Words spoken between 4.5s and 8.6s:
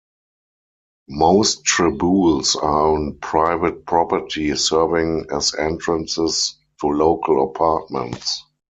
serving as entrances to local apartments.